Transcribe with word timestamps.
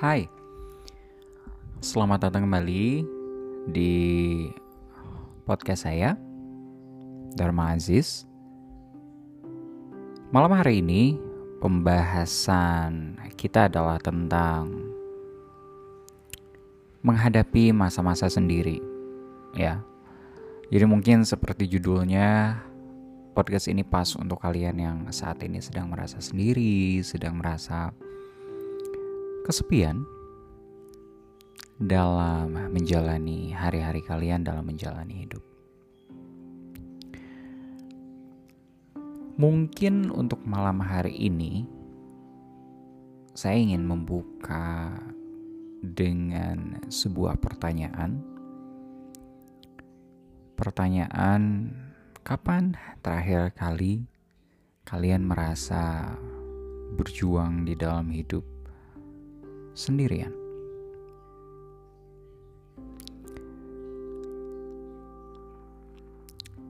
Hai, 0.00 0.24
selamat 1.84 2.24
datang 2.24 2.48
kembali 2.48 3.04
di 3.68 3.92
podcast 5.44 5.84
saya, 5.84 6.16
Dharma 7.36 7.76
Aziz. 7.76 8.24
Malam 10.32 10.56
hari 10.56 10.80
ini, 10.80 11.20
pembahasan 11.60 13.20
kita 13.36 13.68
adalah 13.68 14.00
tentang 14.00 14.72
menghadapi 17.04 17.76
masa-masa 17.76 18.32
sendiri, 18.32 18.80
ya. 19.52 19.84
Jadi 20.72 20.84
mungkin 20.88 21.28
seperti 21.28 21.68
judulnya, 21.76 22.56
podcast 23.36 23.68
ini 23.68 23.84
pas 23.84 24.16
untuk 24.16 24.40
kalian 24.40 24.80
yang 24.80 24.98
saat 25.12 25.44
ini 25.44 25.60
sedang 25.60 25.92
merasa 25.92 26.24
sendiri, 26.24 27.04
sedang 27.04 27.36
merasa 27.36 27.92
kesepian 29.50 30.06
dalam 31.82 32.54
menjalani 32.70 33.50
hari-hari 33.50 33.98
kalian 33.98 34.46
dalam 34.46 34.62
menjalani 34.62 35.26
hidup. 35.26 35.42
Mungkin 39.42 40.14
untuk 40.14 40.38
malam 40.46 40.78
hari 40.78 41.18
ini 41.18 41.66
saya 43.34 43.58
ingin 43.58 43.82
membuka 43.82 44.94
dengan 45.82 46.78
sebuah 46.86 47.42
pertanyaan. 47.42 48.22
Pertanyaan 50.54 51.74
kapan 52.22 52.78
terakhir 53.02 53.50
kali 53.58 54.06
kalian 54.86 55.26
merasa 55.26 56.14
berjuang 56.94 57.66
di 57.66 57.74
dalam 57.74 58.14
hidup 58.14 58.49
sendirian. 59.74 60.32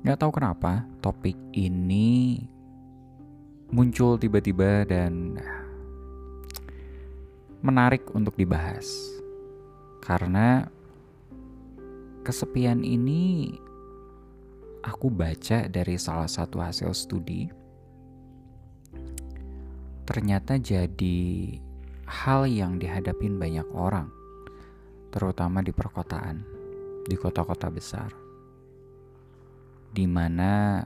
Gak 0.00 0.16
tahu 0.16 0.32
kenapa 0.32 0.88
topik 1.04 1.36
ini 1.52 2.40
muncul 3.68 4.16
tiba-tiba 4.16 4.88
dan 4.88 5.36
menarik 7.60 8.08
untuk 8.16 8.32
dibahas. 8.34 8.88
Karena 10.00 10.64
kesepian 12.24 12.80
ini 12.80 13.52
aku 14.80 15.12
baca 15.12 15.68
dari 15.68 16.00
salah 16.00 16.28
satu 16.28 16.60
hasil 16.60 16.96
studi 16.96 17.60
ternyata 20.10 20.58
jadi 20.58 21.20
hal 22.10 22.50
yang 22.50 22.82
dihadapin 22.82 23.38
banyak 23.38 23.66
orang, 23.70 24.10
terutama 25.14 25.62
di 25.62 25.70
perkotaan, 25.70 26.42
di 27.06 27.14
kota-kota 27.14 27.70
besar, 27.70 28.10
di 29.94 30.10
mana 30.10 30.82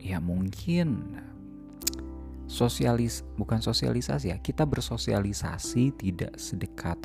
ya 0.00 0.16
mungkin 0.16 1.20
sosialis 2.48 3.26
bukan 3.36 3.58
sosialisasi 3.58 4.30
ya 4.30 4.38
kita 4.38 4.62
bersosialisasi 4.64 5.98
tidak 5.98 6.38
sedekat 6.40 6.96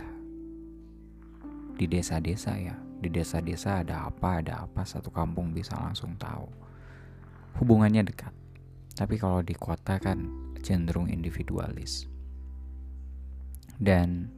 di 1.75 1.89
desa-desa 1.89 2.55
ya. 2.55 2.77
Di 3.01 3.09
desa-desa 3.09 3.81
ada 3.81 4.05
apa 4.05 4.45
ada 4.45 4.61
apa 4.61 4.85
satu 4.85 5.09
kampung 5.09 5.49
bisa 5.49 5.73
langsung 5.73 6.13
tahu. 6.21 6.45
Hubungannya 7.57 8.05
dekat. 8.05 8.29
Tapi 8.93 9.17
kalau 9.17 9.41
di 9.41 9.57
kota 9.57 9.97
kan 9.97 10.29
cenderung 10.61 11.09
individualis 11.09 12.10
dan 13.81 14.29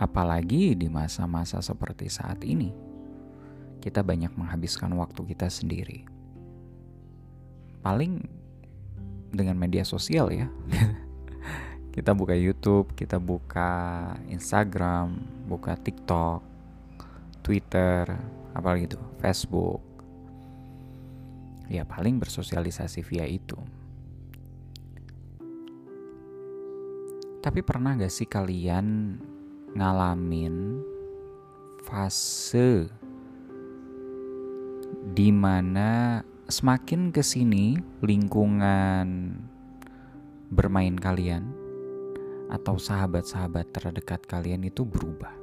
apalagi 0.00 0.72
di 0.72 0.88
masa-masa 0.88 1.60
seperti 1.60 2.08
saat 2.08 2.40
ini, 2.40 2.72
kita 3.84 4.00
banyak 4.00 4.32
menghabiskan 4.32 4.96
waktu 4.96 5.28
kita 5.28 5.52
sendiri. 5.52 6.08
Paling 7.84 8.24
dengan 9.28 9.60
media 9.60 9.84
sosial 9.84 10.32
ya. 10.32 10.48
kita 11.96 12.16
buka 12.16 12.32
YouTube, 12.32 12.96
kita 12.96 13.20
buka 13.20 14.08
Instagram, 14.32 15.20
buka 15.44 15.76
TikTok, 15.76 16.40
Twitter, 17.44 18.08
apalagi 18.56 18.88
itu, 18.88 19.00
Facebook. 19.20 19.84
Ya 21.68 21.84
paling 21.84 22.16
bersosialisasi 22.16 23.04
via 23.04 23.28
itu. 23.28 23.60
Tapi 27.42 27.58
pernah 27.66 27.98
gak 27.98 28.14
sih 28.14 28.30
kalian 28.30 29.18
ngalamin 29.74 30.78
fase 31.82 32.86
di 35.10 35.34
mana 35.34 36.22
semakin 36.46 37.10
ke 37.10 37.18
sini 37.18 37.74
lingkungan 37.98 39.34
bermain 40.54 40.94
kalian 40.94 41.50
atau 42.46 42.78
sahabat-sahabat 42.78 43.74
terdekat 43.74 44.22
kalian 44.30 44.62
itu 44.62 44.86
berubah. 44.86 45.34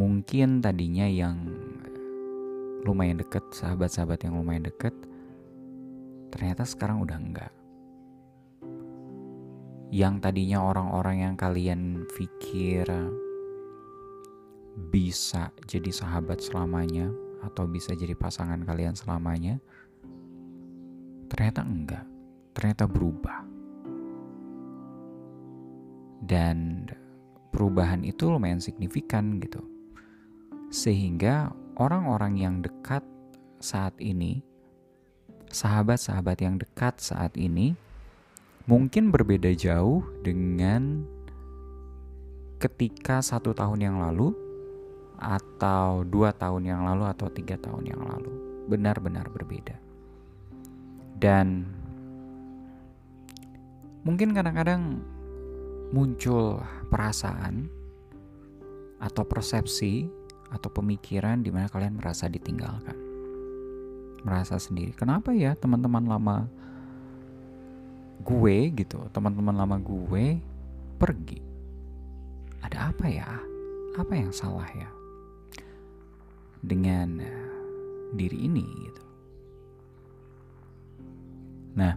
Mungkin 0.00 0.64
tadinya 0.64 1.04
yang 1.04 1.44
lumayan 2.88 3.20
deket, 3.20 3.44
sahabat-sahabat 3.52 4.24
yang 4.24 4.40
lumayan 4.40 4.64
deket, 4.64 4.96
ternyata 6.32 6.64
sekarang 6.64 7.04
udah 7.04 7.20
enggak 7.20 7.52
yang 9.94 10.18
tadinya 10.18 10.66
orang-orang 10.66 11.22
yang 11.22 11.34
kalian 11.38 12.02
pikir 12.10 12.86
bisa 14.90 15.54
jadi 15.64 15.88
sahabat 15.88 16.42
selamanya 16.42 17.08
atau 17.46 17.64
bisa 17.70 17.94
jadi 17.94 18.12
pasangan 18.18 18.60
kalian 18.66 18.98
selamanya 18.98 19.62
ternyata 21.30 21.62
enggak. 21.62 22.04
Ternyata 22.56 22.88
berubah. 22.88 23.44
Dan 26.24 26.88
perubahan 27.52 28.02
itu 28.02 28.32
lumayan 28.32 28.58
signifikan 28.58 29.36
gitu. 29.38 29.60
Sehingga 30.72 31.52
orang-orang 31.76 32.40
yang 32.40 32.54
dekat 32.64 33.04
saat 33.60 33.94
ini 34.00 34.40
sahabat-sahabat 35.52 36.42
yang 36.42 36.56
dekat 36.58 36.98
saat 36.98 37.36
ini 37.38 37.76
mungkin 38.66 39.14
berbeda 39.14 39.54
jauh 39.54 40.02
dengan 40.26 41.06
ketika 42.58 43.22
satu 43.22 43.54
tahun 43.54 43.78
yang 43.78 43.96
lalu 44.02 44.34
atau 45.16 46.04
dua 46.04 46.34
tahun 46.34 46.66
yang 46.66 46.82
lalu 46.84 47.06
atau 47.08 47.30
tiga 47.30 47.56
tahun 47.56 47.86
yang 47.86 48.02
lalu. 48.02 48.30
Benar-benar 48.66 49.30
berbeda. 49.30 49.78
Dan 51.16 51.64
mungkin 54.02 54.34
kadang-kadang 54.34 55.00
muncul 55.94 56.60
perasaan 56.90 57.70
atau 58.98 59.22
persepsi 59.22 60.10
atau 60.50 60.68
pemikiran 60.74 61.40
di 61.40 61.54
mana 61.54 61.70
kalian 61.70 62.02
merasa 62.02 62.26
ditinggalkan. 62.26 62.98
Merasa 64.26 64.58
sendiri. 64.58 64.90
Kenapa 64.90 65.30
ya 65.30 65.54
teman-teman 65.54 66.02
lama 66.02 66.50
gue 68.22 68.56
gitu 68.72 68.98
teman-teman 69.12 69.56
lama 69.56 69.76
gue 69.80 70.40
pergi. 70.96 71.40
Ada 72.64 72.90
apa 72.90 73.06
ya? 73.08 73.28
Apa 73.96 74.12
yang 74.16 74.32
salah 74.32 74.68
ya? 74.72 74.90
Dengan 76.60 77.20
eh, 77.20 77.50
diri 78.16 78.48
ini 78.48 78.64
gitu. 78.64 79.04
Nah 81.76 81.94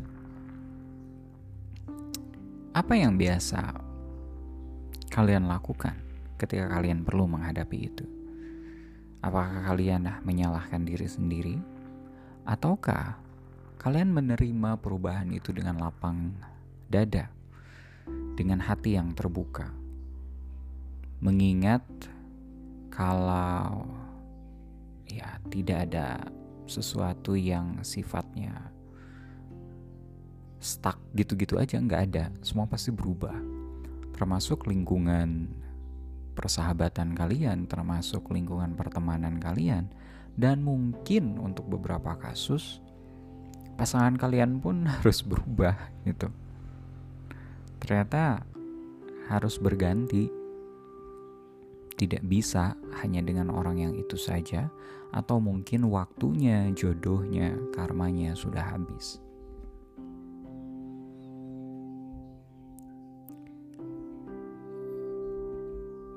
apa 2.69 2.93
yang 2.95 3.17
biasa 3.17 3.75
kalian 5.11 5.49
lakukan 5.49 5.97
ketika 6.39 6.69
kalian 6.69 7.03
perlu 7.03 7.27
menghadapi 7.27 7.77
itu? 7.79 8.05
Apakah 9.19 9.67
kalian 9.67 10.07
menyalahkan 10.23 10.87
diri 10.87 11.07
sendiri? 11.09 11.55
Ataukah 12.47 13.19
kalian 13.79 14.11
menerima 14.11 14.83
perubahan 14.83 15.31
itu 15.31 15.55
dengan 15.55 15.79
lapang 15.79 16.35
dada, 16.91 17.31
dengan 18.35 18.59
hati 18.59 18.99
yang 18.99 19.15
terbuka, 19.15 19.71
mengingat 21.23 21.87
kalau 22.91 23.87
ya 25.07 25.39
tidak 25.47 25.87
ada 25.87 26.27
sesuatu 26.67 27.39
yang 27.39 27.79
sifatnya 27.81 28.69
stuck 30.59 30.99
gitu-gitu 31.15 31.55
aja 31.55 31.79
nggak 31.79 32.03
ada. 32.11 32.25
Semua 32.43 32.67
pasti 32.67 32.91
berubah. 32.91 33.33
Termasuk 34.11 34.67
lingkungan 34.67 35.55
persahabatan 36.35 37.15
kalian 37.15 37.67
termasuk 37.67 38.27
lingkungan 38.27 38.75
pertemanan 38.75 39.39
kalian. 39.39 39.87
Dan 40.35 40.63
mungkin 40.63 41.39
untuk 41.39 41.67
beberapa 41.67 42.15
kasus 42.19 42.83
pasangan 43.79 44.19
kalian 44.19 44.59
pun 44.59 44.83
harus 44.99 45.23
berubah 45.23 45.79
gitu 46.03 46.27
ternyata 47.79 48.43
harus 49.29 49.61
berganti. 49.61 50.27
Tidak 51.99 52.23
bisa 52.23 52.79
hanya 53.03 53.19
dengan 53.19 53.51
orang 53.51 53.83
yang 53.83 53.93
itu 53.93 54.15
saja, 54.15 54.71
atau 55.11 55.37
mungkin 55.43 55.91
waktunya, 55.91 56.71
jodohnya, 56.71 57.59
karmanya 57.75 58.39
sudah 58.39 58.63
habis. 58.63 59.19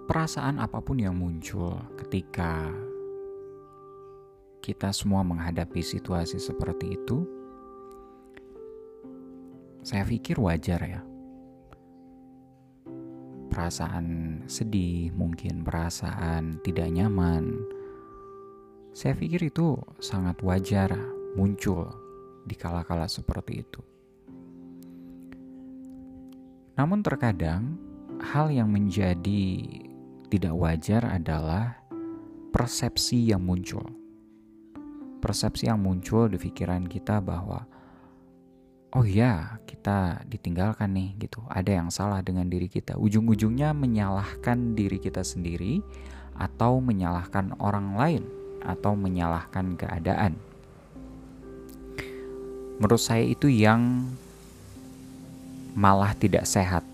Perasaan 0.06 0.62
apa 0.62 0.78
pun 0.84 1.02
yang 1.02 1.18
muncul 1.18 1.82
ketika 1.98 2.70
kita 4.62 4.94
semua 4.94 5.26
menghadapi 5.26 5.82
situasi 5.82 6.38
seperti 6.38 6.94
itu, 6.94 7.41
saya 9.82 10.06
pikir 10.06 10.38
wajar 10.38 10.78
ya. 10.78 11.02
Perasaan 13.50 14.40
sedih, 14.48 15.12
mungkin 15.12 15.66
perasaan 15.66 16.62
tidak 16.64 16.88
nyaman. 16.88 17.52
Saya 18.94 19.12
pikir 19.18 19.52
itu 19.52 19.76
sangat 20.00 20.40
wajar 20.40 20.94
muncul 21.36 21.90
di 22.46 22.54
kala-kala 22.56 23.10
seperti 23.10 23.60
itu. 23.60 23.82
Namun 26.78 27.04
terkadang 27.04 27.76
hal 28.22 28.48
yang 28.48 28.72
menjadi 28.72 29.44
tidak 30.32 30.54
wajar 30.56 31.04
adalah 31.10 31.76
persepsi 32.54 33.34
yang 33.34 33.44
muncul. 33.44 33.84
Persepsi 35.20 35.68
yang 35.68 35.84
muncul 35.84 36.32
di 36.32 36.40
pikiran 36.40 36.88
kita 36.88 37.20
bahwa 37.20 37.68
oh 38.92 39.04
ya, 39.08 39.56
kita 39.64 40.22
ditinggalkan 40.28 40.92
nih 40.92 41.16
gitu. 41.16 41.40
Ada 41.48 41.80
yang 41.80 41.88
salah 41.88 42.20
dengan 42.20 42.46
diri 42.46 42.68
kita. 42.68 43.00
Ujung-ujungnya 43.00 43.72
menyalahkan 43.72 44.76
diri 44.76 45.00
kita 45.00 45.24
sendiri 45.24 45.80
atau 46.36 46.80
menyalahkan 46.80 47.56
orang 47.60 47.96
lain 47.96 48.24
atau 48.62 48.94
menyalahkan 48.94 49.74
keadaan. 49.74 50.38
Menurut 52.78 53.02
saya 53.02 53.24
itu 53.26 53.48
yang 53.48 54.10
malah 55.72 56.12
tidak 56.16 56.44
sehat. 56.44 56.84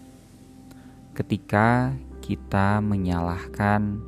Ketika 1.12 1.92
kita 2.22 2.78
menyalahkan 2.78 3.98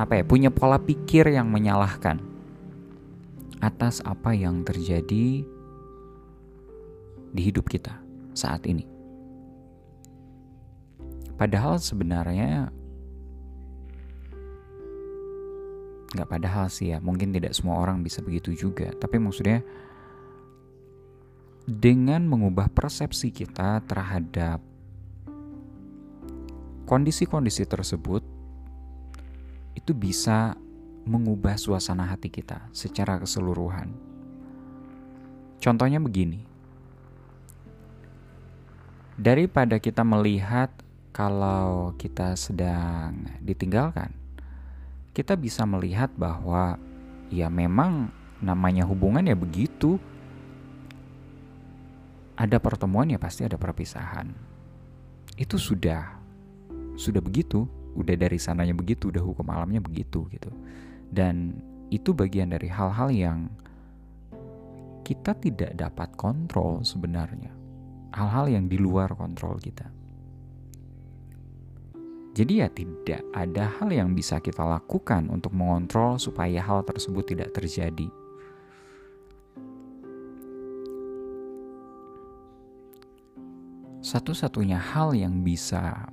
apa 0.00 0.16
ya 0.16 0.24
punya 0.24 0.48
pola 0.48 0.80
pikir 0.80 1.28
yang 1.28 1.52
menyalahkan 1.52 2.16
atas 3.60 4.00
apa 4.00 4.32
yang 4.32 4.64
terjadi 4.64 5.44
di 7.30 7.42
hidup 7.46 7.66
kita 7.70 7.94
saat 8.34 8.66
ini. 8.66 8.86
Padahal 11.38 11.80
sebenarnya 11.80 12.68
nggak 16.10 16.28
padahal 16.28 16.66
sih 16.68 16.90
ya, 16.92 16.98
mungkin 16.98 17.30
tidak 17.30 17.54
semua 17.54 17.78
orang 17.80 18.02
bisa 18.02 18.20
begitu 18.20 18.52
juga. 18.52 18.90
Tapi 18.98 19.16
maksudnya 19.16 19.62
dengan 21.70 22.26
mengubah 22.26 22.66
persepsi 22.68 23.30
kita 23.30 23.80
terhadap 23.86 24.58
kondisi-kondisi 26.90 27.62
tersebut 27.70 28.26
itu 29.78 29.94
bisa 29.94 30.58
mengubah 31.06 31.54
suasana 31.54 32.10
hati 32.10 32.26
kita 32.28 32.66
secara 32.74 33.22
keseluruhan. 33.22 33.94
Contohnya 35.62 36.02
begini. 36.02 36.49
Daripada 39.20 39.76
kita 39.76 40.00
melihat 40.00 40.72
kalau 41.12 41.92
kita 42.00 42.40
sedang 42.40 43.28
ditinggalkan, 43.44 44.16
kita 45.12 45.36
bisa 45.36 45.68
melihat 45.68 46.08
bahwa 46.16 46.80
ya 47.28 47.52
memang 47.52 48.08
namanya 48.40 48.88
hubungan 48.88 49.28
ya 49.28 49.36
begitu. 49.36 50.00
Ada 52.32 52.56
pertemuan 52.56 53.12
ya 53.12 53.20
pasti 53.20 53.44
ada 53.44 53.60
perpisahan. 53.60 54.32
Itu 55.36 55.60
sudah 55.60 56.16
sudah 56.96 57.20
begitu, 57.20 57.68
udah 58.00 58.16
dari 58.16 58.40
sananya 58.40 58.72
begitu, 58.72 59.12
udah 59.12 59.20
hukum 59.20 59.44
alamnya 59.52 59.84
begitu 59.84 60.32
gitu. 60.32 60.48
Dan 61.12 61.60
itu 61.92 62.16
bagian 62.16 62.56
dari 62.56 62.72
hal-hal 62.72 63.12
yang 63.12 63.52
kita 65.04 65.36
tidak 65.36 65.76
dapat 65.76 66.08
kontrol 66.16 66.80
sebenarnya. 66.80 67.60
Hal-hal 68.10 68.50
yang 68.50 68.66
di 68.66 68.76
luar 68.76 69.14
kontrol 69.14 69.58
kita. 69.62 70.00
Jadi 72.30 72.62
ya 72.62 72.70
tidak 72.70 73.26
ada 73.34 73.68
hal 73.78 73.90
yang 73.90 74.14
bisa 74.14 74.38
kita 74.38 74.62
lakukan 74.62 75.26
untuk 75.28 75.50
mengontrol 75.50 76.14
supaya 76.16 76.62
hal 76.62 76.86
tersebut 76.86 77.26
tidak 77.26 77.50
terjadi. 77.50 78.06
Satu-satunya 84.00 84.80
hal 84.80 85.12
yang 85.12 85.44
bisa 85.44 86.08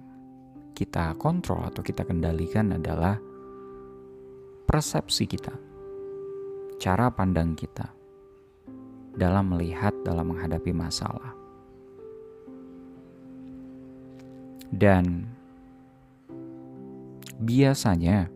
kita 0.76 1.16
kontrol 1.18 1.66
atau 1.66 1.82
kita 1.82 2.04
kendalikan 2.04 2.76
adalah 2.76 3.18
persepsi 4.68 5.26
kita, 5.26 5.56
cara 6.78 7.08
pandang 7.08 7.56
kita 7.56 7.90
dalam 9.16 9.56
melihat, 9.56 9.96
dalam 10.04 10.36
menghadapi 10.36 10.76
masalah. 10.76 11.47
Dan 14.74 15.26
biasanya 17.38 18.28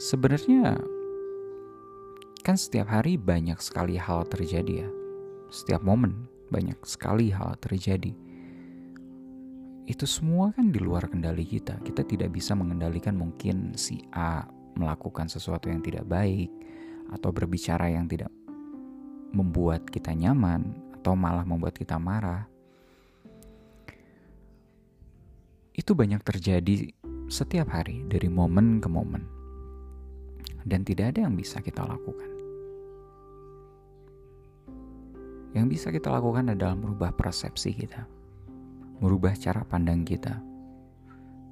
sebenarnya 0.00 0.80
kan 2.46 2.56
setiap 2.56 2.88
hari 2.88 3.18
banyak 3.18 3.58
sekali 3.58 3.98
hal 3.98 4.24
terjadi 4.28 4.86
ya. 4.86 4.90
Setiap 5.50 5.82
momen 5.82 6.26
banyak 6.50 6.78
sekali 6.86 7.34
hal 7.34 7.58
terjadi 7.58 8.14
itu 9.86 10.02
semua 10.02 10.50
kan 10.50 10.74
di 10.74 10.82
luar 10.82 11.06
kendali 11.06 11.46
kita. 11.46 11.78
Kita 11.80 12.02
tidak 12.02 12.34
bisa 12.34 12.58
mengendalikan 12.58 13.14
mungkin 13.14 13.78
si 13.78 14.02
A 14.10 14.42
melakukan 14.74 15.30
sesuatu 15.30 15.70
yang 15.70 15.80
tidak 15.80 16.04
baik 16.10 16.50
atau 17.14 17.30
berbicara 17.30 17.86
yang 17.94 18.10
tidak 18.10 18.28
membuat 19.30 19.86
kita 19.86 20.10
nyaman 20.10 20.74
atau 21.00 21.14
malah 21.14 21.46
membuat 21.46 21.78
kita 21.78 21.96
marah. 22.02 22.50
Itu 25.76 25.92
banyak 25.92 26.24
terjadi 26.24 26.88
setiap 27.28 27.68
hari 27.68 28.08
dari 28.08 28.32
momen 28.32 28.80
ke 28.80 28.88
momen. 28.88 29.28
Dan 30.64 30.82
tidak 30.82 31.14
ada 31.14 31.28
yang 31.28 31.36
bisa 31.36 31.60
kita 31.60 31.84
lakukan. 31.84 32.32
Yang 35.52 35.66
bisa 35.76 35.88
kita 35.92 36.08
lakukan 36.08 36.56
adalah 36.56 36.74
merubah 36.74 37.12
persepsi 37.12 37.76
kita 37.76 38.16
merubah 39.00 39.36
cara 39.36 39.64
pandang 39.64 40.04
kita. 40.06 40.40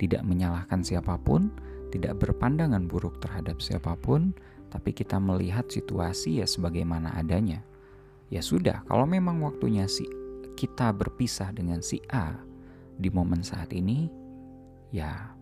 Tidak 0.01 0.23
menyalahkan 0.27 0.83
siapa 0.83 1.21
pun, 1.21 1.53
tidak 1.95 2.19
berpandangan 2.19 2.89
buruk 2.91 3.21
terhadap 3.23 3.63
siapa 3.63 3.95
pun, 3.95 4.35
tapi 4.73 4.91
kita 4.91 5.23
melihat 5.23 5.69
situasi 5.71 6.43
ya 6.43 6.47
sebagaimana 6.49 7.15
adanya. 7.15 7.63
Ya 8.33 8.43
sudah, 8.43 8.83
kalau 8.91 9.07
memang 9.07 9.39
waktunya 9.45 9.87
si 9.87 10.09
kita 10.59 10.91
berpisah 10.91 11.55
dengan 11.55 11.85
si 11.85 12.03
A 12.11 12.35
di 12.95 13.09
momen 13.11 13.43
saat 13.43 13.71
ini, 13.75 14.07
ya 14.95 15.35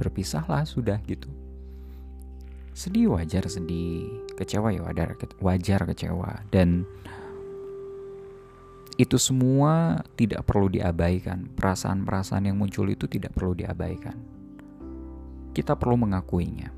berpisahlah 0.00 0.64
sudah 0.64 0.98
gitu. 1.04 1.28
Sedih 2.72 3.12
wajar 3.12 3.44
sedih, 3.50 4.08
kecewa 4.40 4.72
ya 4.72 4.80
wajar 4.86 5.18
wajar 5.42 5.80
kecewa 5.84 6.40
dan 6.48 6.88
itu 9.00 9.16
semua 9.16 10.04
tidak 10.12 10.44
perlu 10.44 10.68
diabaikan. 10.68 11.48
Perasaan-perasaan 11.56 12.52
yang 12.52 12.60
muncul 12.60 12.84
itu 12.92 13.08
tidak 13.08 13.32
perlu 13.32 13.56
diabaikan. 13.56 14.16
Kita 15.56 15.72
perlu 15.72 16.04
mengakuinya. 16.04 16.68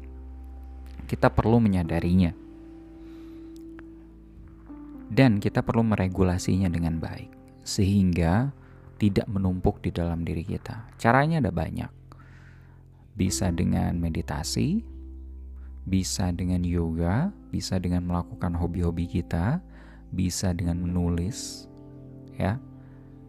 Kita 1.11 1.35
perlu 1.35 1.59
menyadarinya. 1.59 2.31
Dan 5.12 5.43
kita 5.43 5.67
perlu 5.67 5.83
meregulasinya 5.83 6.71
dengan 6.71 6.97
baik 7.02 7.43
sehingga 7.67 8.55
tidak 9.02 9.26
menumpuk 9.26 9.82
di 9.82 9.90
dalam 9.90 10.23
diri 10.23 10.47
kita. 10.47 10.94
Caranya 10.94 11.42
ada 11.42 11.50
banyak. 11.50 11.90
Bisa 13.18 13.50
dengan 13.50 13.99
meditasi, 13.99 14.78
bisa 15.82 16.30
dengan 16.30 16.62
yoga, 16.62 17.35
bisa 17.50 17.82
dengan 17.82 18.06
melakukan 18.06 18.54
hobi-hobi 18.54 19.11
kita, 19.11 19.59
bisa 20.14 20.54
dengan 20.54 20.78
menulis, 20.87 21.66
ya. 22.38 22.62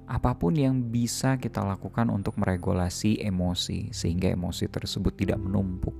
Apa 0.05 0.37
pun 0.37 0.53
yang 0.53 0.93
bisa 0.93 1.41
kita 1.41 1.65
lakukan 1.65 2.13
untuk 2.13 2.37
meregulasi 2.37 3.23
emosi 3.25 3.89
sehingga 3.89 4.29
emosi 4.29 4.69
tersebut 4.69 5.17
tidak 5.17 5.41
menumpuk. 5.41 5.95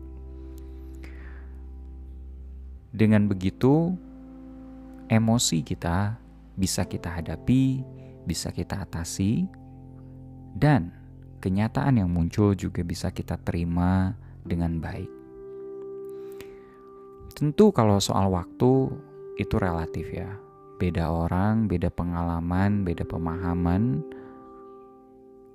Dengan 2.94 3.26
begitu, 3.26 3.98
emosi 5.10 5.66
kita 5.66 6.22
bisa 6.54 6.86
kita 6.86 7.10
hadapi, 7.10 7.82
bisa 8.30 8.54
kita 8.54 8.86
atasi, 8.86 9.63
Dan 10.54 10.94
kenyataan 11.42 12.00
yang 12.00 12.10
muncul 12.14 12.54
juga 12.54 12.86
bisa 12.86 13.10
kita 13.10 13.42
terima 13.42 14.14
dengan 14.46 14.78
baik. 14.78 15.12
Tentu 17.34 17.74
kalau 17.74 17.98
soal 17.98 18.30
waktu 18.30 18.94
itu 19.42 19.56
relatif 19.58 20.06
ya. 20.14 20.30
Beda 20.78 21.10
orang, 21.10 21.66
beda 21.66 21.90
pengalaman, 21.90 22.86
beda 22.86 23.08
pemahaman, 23.08 24.04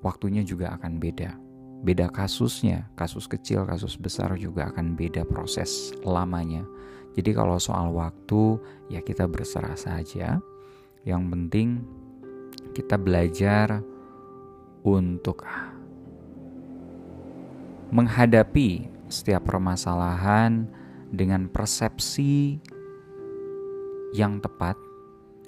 waktunya 0.03 0.43
juga 0.43 0.75
akan 0.79 0.99
beda. 0.99 1.37
Beda 1.79 2.11
kasusnya, 2.11 2.91
kasus 2.99 3.31
kecil, 3.31 3.63
kasus 3.63 3.95
besar 3.95 4.35
juga 4.35 4.67
akan 4.75 4.99
beda 4.99 5.23
proses 5.23 5.95
lamanya. 6.03 6.67
Jadi 7.15 7.31
kalau 7.35 7.59
soal 7.59 7.95
waktu 7.95 8.59
ya 8.91 8.99
kita 9.03 9.31
berserah 9.31 9.79
saja. 9.79 10.43
Yang 11.07 11.23
penting 11.31 11.69
kita 12.75 12.99
belajar 12.99 13.79
untuk 14.97 15.45
menghadapi 17.93 18.89
setiap 19.13 19.49
permasalahan 19.49 20.69
dengan 21.13 21.49
persepsi 21.49 22.61
yang 24.17 24.41
tepat 24.41 24.77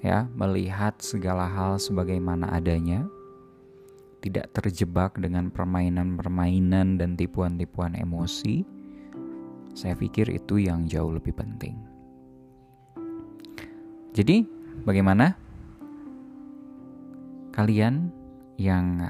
ya, 0.01 0.25
melihat 0.33 0.97
segala 1.01 1.45
hal 1.49 1.77
sebagaimana 1.77 2.49
adanya, 2.53 3.05
tidak 4.21 4.49
terjebak 4.53 5.17
dengan 5.17 5.49
permainan-permainan 5.49 6.97
dan 7.01 7.17
tipuan-tipuan 7.17 7.97
emosi. 7.97 8.65
Saya 9.73 9.95
pikir 9.95 10.29
itu 10.29 10.61
yang 10.61 10.85
jauh 10.85 11.15
lebih 11.15 11.33
penting. 11.33 11.77
Jadi, 14.11 14.43
bagaimana 14.83 15.39
kalian 17.55 18.11
yang 18.61 19.01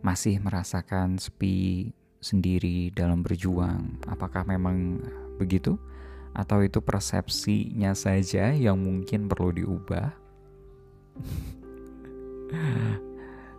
masih 0.00 0.40
merasakan 0.40 1.20
sepi 1.20 1.92
sendiri 2.24 2.88
dalam 2.96 3.20
berjuang. 3.20 4.00
Apakah 4.08 4.48
memang 4.48 5.04
begitu? 5.36 5.76
Atau 6.32 6.64
itu 6.64 6.80
persepsinya 6.80 7.92
saja 7.92 8.56
yang 8.56 8.80
mungkin 8.80 9.28
perlu 9.28 9.52
diubah? 9.52 10.08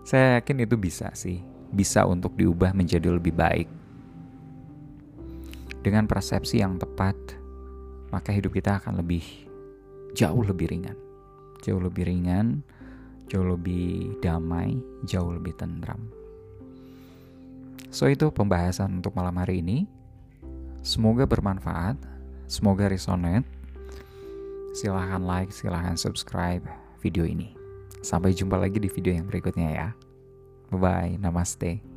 Saya 0.08 0.40
yakin 0.40 0.64
itu 0.64 0.80
bisa 0.80 1.12
sih, 1.14 1.44
bisa 1.74 2.08
untuk 2.08 2.38
diubah 2.40 2.72
menjadi 2.72 3.12
lebih 3.12 3.36
baik. 3.36 3.68
Dengan 5.84 6.08
persepsi 6.08 6.64
yang 6.64 6.80
tepat, 6.80 7.16
maka 8.12 8.32
hidup 8.32 8.56
kita 8.56 8.80
akan 8.80 9.04
lebih 9.04 9.24
jauh 10.16 10.44
lebih 10.44 10.72
ringan. 10.72 10.96
Jauh 11.60 11.82
lebih 11.82 12.08
ringan, 12.08 12.64
jauh 13.28 13.56
lebih 13.56 14.20
damai, 14.24 14.80
jauh 15.08 15.32
lebih 15.36 15.56
tentram. 15.56 16.00
So 17.92 18.08
itu 18.12 18.32
pembahasan 18.32 19.00
untuk 19.00 19.16
malam 19.16 19.36
hari 19.40 19.64
ini. 19.64 19.88
Semoga 20.84 21.28
bermanfaat, 21.28 22.00
semoga 22.48 22.88
resonate. 22.88 23.48
Silahkan 24.76 25.24
like, 25.24 25.52
silahkan 25.52 25.98
subscribe 25.98 26.64
video 27.02 27.26
ini. 27.26 27.56
Sampai 28.06 28.32
jumpa 28.32 28.56
lagi 28.56 28.78
di 28.78 28.88
video 28.88 29.12
yang 29.12 29.26
berikutnya 29.26 29.70
ya. 29.74 29.90
Bye-bye, 30.70 31.18
namaste. 31.18 31.97